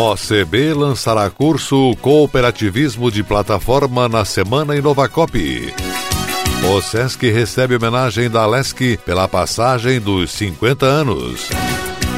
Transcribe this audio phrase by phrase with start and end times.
[0.00, 5.74] OCB lançará curso Cooperativismo de Plataforma na Semana Inovacop.
[6.72, 11.50] O SESC recebe homenagem da LESC pela passagem dos 50 anos.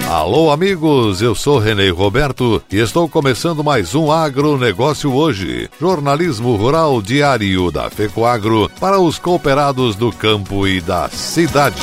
[0.08, 5.68] Alô, amigos, eu sou Renê Roberto e estou começando mais um Agronegócio hoje.
[5.80, 11.82] Jornalismo rural diário da FECOAGro para os cooperados do campo e da cidade.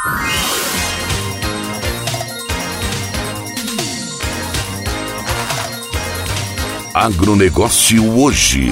[6.93, 8.71] Agronegócio hoje.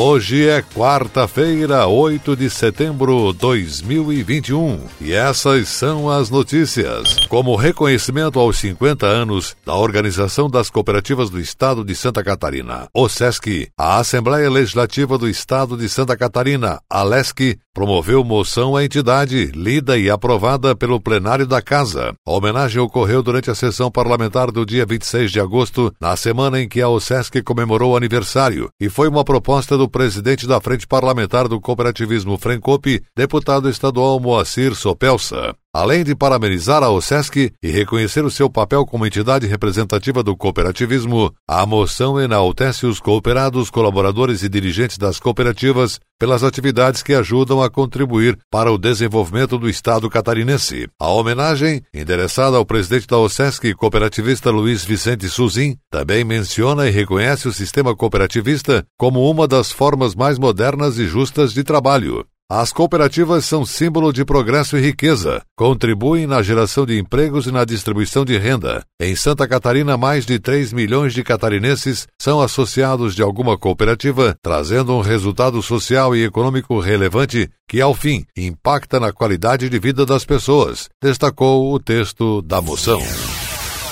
[0.00, 7.26] Hoje é quarta-feira, 8 de setembro de 2021, e essas são as notícias.
[7.26, 13.08] Como reconhecimento aos 50 anos da Organização das Cooperativas do Estado de Santa Catarina, o
[13.08, 19.52] SESC, a Assembleia Legislativa do Estado de Santa Catarina, a LESC, promoveu moção à entidade,
[19.54, 22.12] lida e aprovada pelo plenário da Casa.
[22.26, 26.68] A homenagem ocorreu durante a sessão parlamentar do dia 26 de agosto, na semana em
[26.68, 31.48] que a OSESC comemorou o aniversário, e foi uma proposta do presidente da Frente Parlamentar
[31.48, 35.54] do Cooperativismo Frencope, deputado estadual Moacir Sopelsa.
[35.72, 41.32] Além de parabenizar a OSESC e reconhecer o seu papel como entidade representativa do cooperativismo,
[41.46, 47.70] a moção enaltece os cooperados, colaboradores e dirigentes das cooperativas pelas atividades que ajudam a
[47.70, 50.88] contribuir para o desenvolvimento do Estado catarinense.
[50.98, 57.46] A homenagem, endereçada ao presidente da OSESC, cooperativista Luiz Vicente Suzin, também menciona e reconhece
[57.46, 62.26] o sistema cooperativista como uma das formas mais modernas e justas de trabalho.
[62.50, 67.62] As cooperativas são símbolo de progresso e riqueza, contribuem na geração de empregos e na
[67.62, 68.82] distribuição de renda.
[68.98, 74.94] Em Santa Catarina, mais de 3 milhões de catarinenses são associados de alguma cooperativa, trazendo
[74.94, 80.24] um resultado social e econômico relevante que, ao fim, impacta na qualidade de vida das
[80.24, 83.02] pessoas, destacou o texto da moção.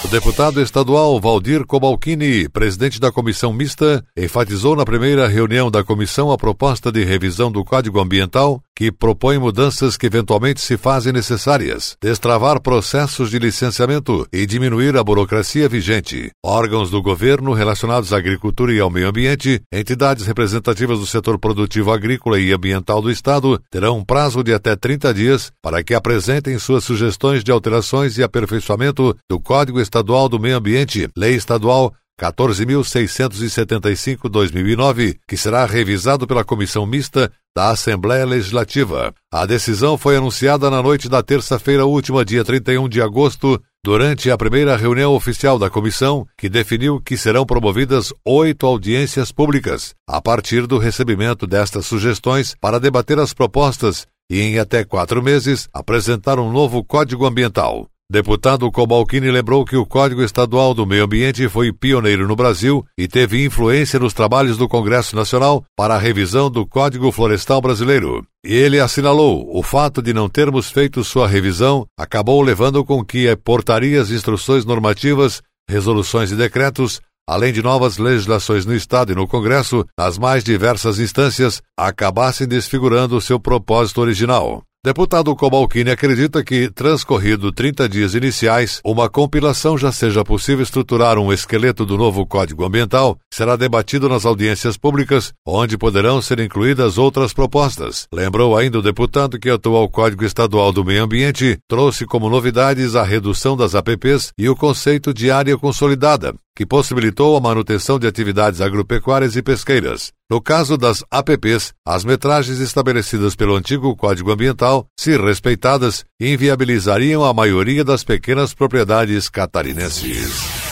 [0.06, 6.30] O deputado estadual Valdir Cobalcini, presidente da comissão mista, enfatizou na primeira reunião da comissão
[6.30, 11.96] a proposta de revisão do Código Ambiental, que propõe mudanças que eventualmente se fazem necessárias,
[12.00, 16.30] destravar processos de licenciamento e diminuir a burocracia vigente.
[16.44, 21.90] Órgãos do governo relacionados à agricultura e ao meio ambiente, entidades representativas do setor produtivo
[21.90, 26.56] agrícola e ambiental do Estado terão um prazo de até 30 dias para que apresentem
[26.60, 35.16] suas sugestões de alterações e aperfeiçoamento do Código Estadual do Meio Ambiente, Lei Estadual 14.675-2009,
[35.28, 39.14] que será revisado pela Comissão Mista da Assembleia Legislativa.
[39.32, 44.36] A decisão foi anunciada na noite da terça-feira última, dia 31 de agosto, durante a
[44.36, 50.66] primeira reunião oficial da comissão, que definiu que serão promovidas oito audiências públicas, a partir
[50.66, 56.50] do recebimento destas sugestões para debater as propostas e, em até quatro meses, apresentar um
[56.50, 57.88] novo Código Ambiental.
[58.08, 63.08] Deputado Cobalcini lembrou que o Código Estadual do Meio Ambiente foi pioneiro no Brasil e
[63.08, 68.24] teve influência nos trabalhos do Congresso Nacional para a revisão do Código Florestal Brasileiro.
[68.44, 73.34] E ele assinalou o fato de não termos feito sua revisão acabou levando com que
[73.38, 79.84] portarias, instruções normativas, resoluções e decretos além de novas legislações no Estado e no Congresso,
[79.98, 84.62] nas mais diversas instâncias, acabassem desfigurando seu propósito original.
[84.86, 91.32] Deputado Cobalcini acredita que, transcorrido 30 dias iniciais, uma compilação já seja possível estruturar um
[91.32, 97.32] esqueleto do novo Código Ambiental, será debatido nas audiências públicas, onde poderão ser incluídas outras
[97.32, 98.06] propostas.
[98.14, 102.94] Lembrou ainda o deputado que o atual Código Estadual do Meio Ambiente trouxe como novidades
[102.94, 108.06] a redução das APPs e o conceito de área consolidada, que possibilitou a manutenção de
[108.06, 110.10] atividades agropecuárias e pesqueiras.
[110.28, 117.34] No caso das APPs, as metragens estabelecidas pelo antigo Código Ambiental, se respeitadas, inviabilizariam a
[117.34, 120.65] maioria das pequenas propriedades catarinenses.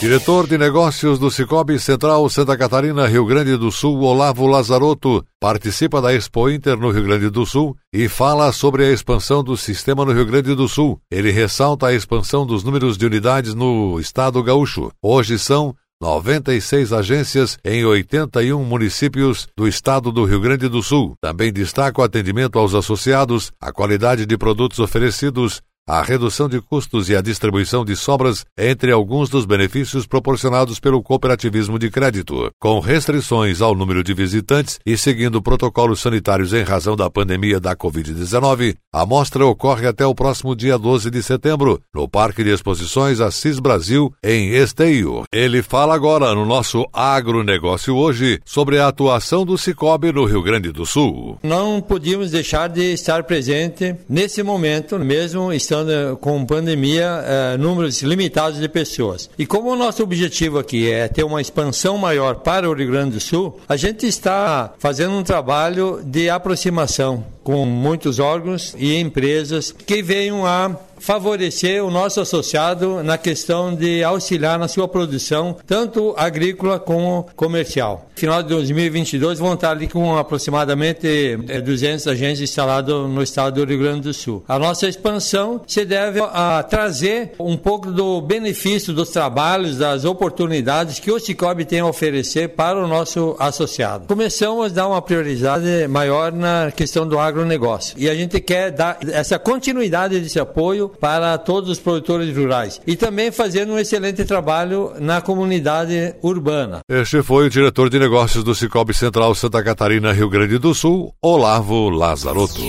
[0.00, 6.00] Diretor de Negócios do Cicobi Central Santa Catarina, Rio Grande do Sul, Olavo Lazarotto, participa
[6.00, 10.02] da Expo Inter no Rio Grande do Sul e fala sobre a expansão do sistema
[10.02, 10.98] no Rio Grande do Sul.
[11.10, 14.90] Ele ressalta a expansão dos números de unidades no estado gaúcho.
[15.02, 21.12] Hoje são 96 agências em 81 municípios do estado do Rio Grande do Sul.
[21.20, 25.60] Também destaca o atendimento aos associados, a qualidade de produtos oferecidos,
[25.90, 31.02] a redução de custos e a distribuição de sobras entre alguns dos benefícios proporcionados pelo
[31.02, 36.94] cooperativismo de crédito, com restrições ao número de visitantes e seguindo protocolos sanitários em razão
[36.94, 38.76] da pandemia da Covid-19.
[38.92, 43.58] A mostra ocorre até o próximo dia 12 de setembro, no Parque de Exposições Assis
[43.58, 45.24] Brasil, em Esteio.
[45.32, 50.70] Ele fala agora no nosso agronegócio hoje sobre a atuação do Cicobi no Rio Grande
[50.70, 51.36] do Sul.
[51.42, 55.79] Não podíamos deixar de estar presente nesse momento, mesmo estando
[56.20, 59.30] com pandemia é, números limitados de pessoas.
[59.38, 63.12] E como o nosso objetivo aqui é ter uma expansão maior para o Rio Grande
[63.12, 69.72] do Sul, a gente está fazendo um trabalho de aproximação com muitos órgãos e empresas
[69.72, 76.14] que venham a favorecer o nosso associado na questão de auxiliar na sua produção, tanto
[76.16, 78.06] agrícola como comercial.
[78.14, 83.68] Final de 2022 vão estar ali com aproximadamente 200 eh, agentes instalados no estado do
[83.68, 84.44] Rio Grande do Sul.
[84.46, 90.98] A nossa expansão se deve a trazer um pouco do benefício dos trabalhos, das oportunidades
[90.98, 94.06] que o Cicobi tem a oferecer para o nosso associado.
[94.06, 98.98] Começamos a dar uma prioridade maior na questão do agronegócio e a gente quer dar
[99.08, 104.92] essa continuidade desse apoio para todos os produtores rurais e também fazendo um excelente trabalho
[104.98, 106.80] na comunidade urbana.
[106.88, 111.14] Este foi o diretor de negócios do Cicobi Central Santa Catarina, Rio Grande do Sul,
[111.22, 112.60] Olavo Lazarotto.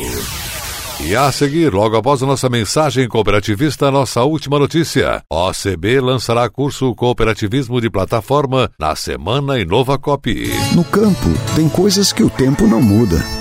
[1.03, 5.23] E a seguir, logo após a nossa mensagem cooperativista, nossa última notícia.
[5.31, 10.31] OCB lançará curso Cooperativismo de Plataforma na Semana Inova Cop.
[10.75, 13.40] No campo, tem coisas que o tempo não muda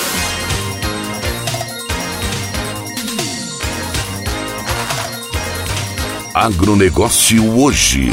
[6.33, 8.09] Agronegócio hoje.